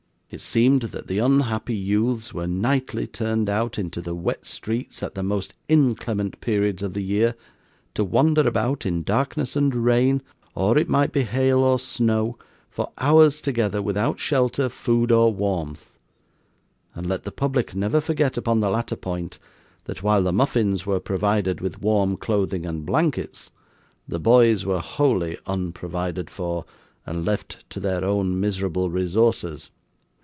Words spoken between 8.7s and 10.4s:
in darkness and rain